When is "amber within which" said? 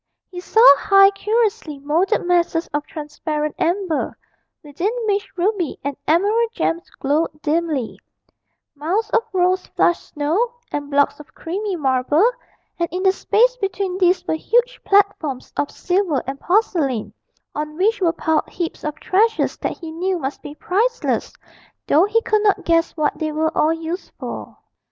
3.59-5.31